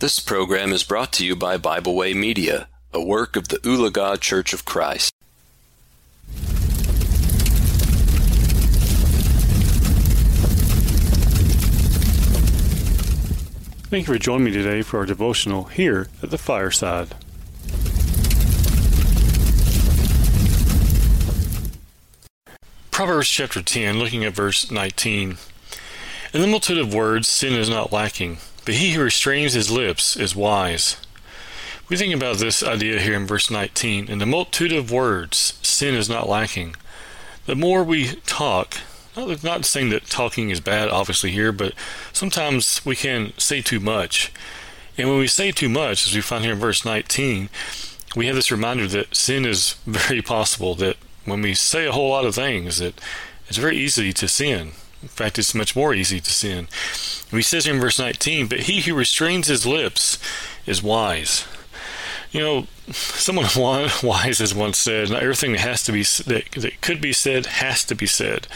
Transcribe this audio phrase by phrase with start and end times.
[0.00, 4.18] This program is brought to you by Bible Way Media, a work of the Ulaga
[4.18, 5.12] Church of Christ.
[13.90, 17.08] Thank you for joining me today for our devotional here at the fireside.
[22.90, 25.36] Proverbs chapter 10, looking at verse 19.
[26.32, 30.16] In the multitude of words, sin is not lacking, but he who restrains his lips
[30.16, 30.96] is wise.
[31.88, 34.08] We think about this idea here in verse 19.
[34.08, 36.76] In the multitude of words, sin is not lacking.
[37.46, 38.76] The more we talk,
[39.16, 41.74] not, not saying that talking is bad, obviously, here, but
[42.12, 44.32] sometimes we can say too much.
[44.96, 47.48] And when we say too much, as we find here in verse 19,
[48.14, 52.10] we have this reminder that sin is very possible, that when we say a whole
[52.10, 53.00] lot of things, that
[53.48, 54.72] it's very easy to sin.
[55.02, 56.68] In fact, it's much more easy to sin.
[57.38, 60.18] He says in verse 19, But he who restrains his lips
[60.66, 61.46] is wise.
[62.32, 63.46] You know, someone
[64.02, 67.46] wise has once said, not everything that has to be that, that could be said
[67.46, 68.46] has to be said.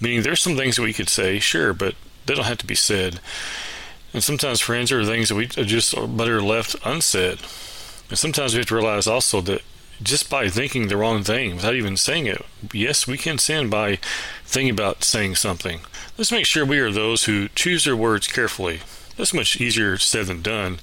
[0.00, 1.94] Meaning, there's some things that we could say, sure, but
[2.26, 3.20] they don't have to be said.
[4.12, 7.40] And sometimes, friends, there are things that we just better left unsaid.
[8.08, 9.62] And sometimes we have to realize also that
[10.02, 13.96] just by thinking the wrong thing without even saying it, yes, we can sin by
[14.44, 15.80] thinking about saying something.
[16.18, 18.80] Let's make sure we are those who choose their words carefully.
[19.16, 20.78] That's much easier said than done.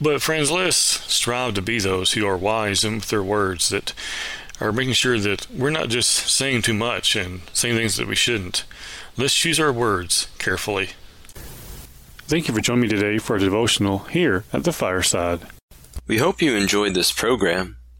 [0.00, 3.92] But, friends, let's strive to be those who are wise in their words, that
[4.58, 8.16] are making sure that we're not just saying too much and saying things that we
[8.16, 8.64] shouldn't.
[9.16, 10.90] Let's choose our words carefully.
[12.28, 15.40] Thank you for joining me today for a devotional here at the fireside.
[16.06, 17.76] We hope you enjoyed this program.